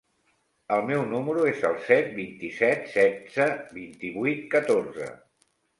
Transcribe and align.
El 0.77 0.87
meu 0.87 1.03
número 1.11 1.43
es 1.51 1.61
el 1.69 1.77
set, 1.89 2.09
vint-i-set, 2.17 2.91
setze, 2.97 3.49
vint-i-vuit, 3.81 4.45
catorze. 4.57 5.17